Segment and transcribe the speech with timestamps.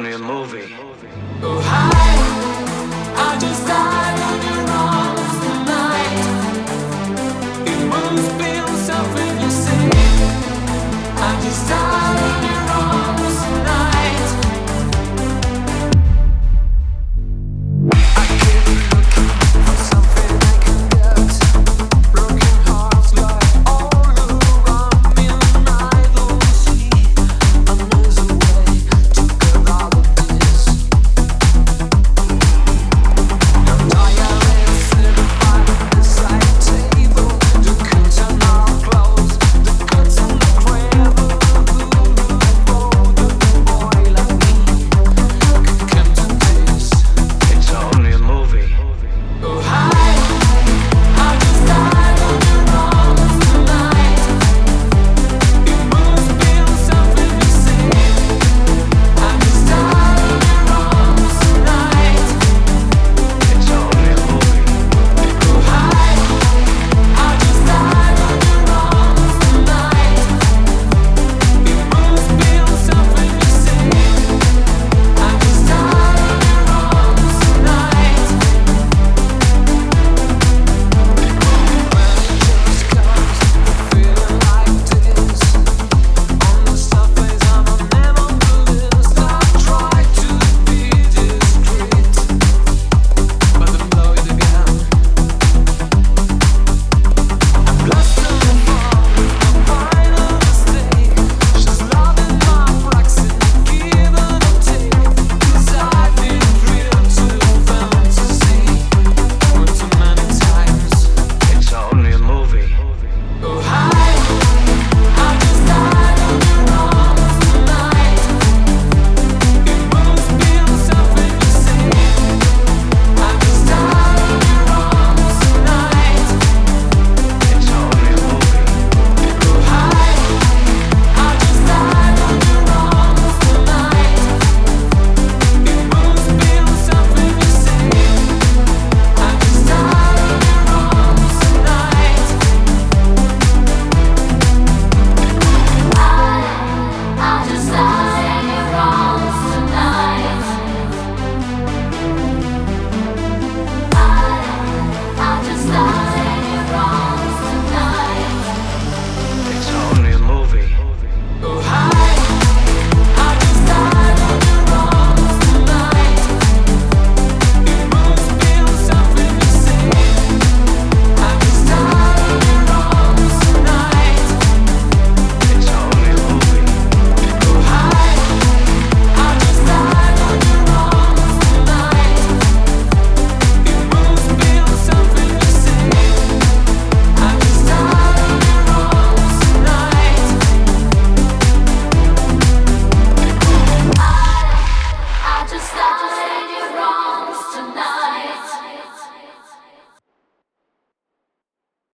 [0.00, 0.74] only a movie.
[1.42, 1.99] Oh,